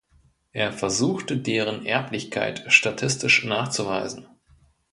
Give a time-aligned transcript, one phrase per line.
[0.51, 4.27] Er versuchte deren Erblichkeit statistisch nachzuweisen.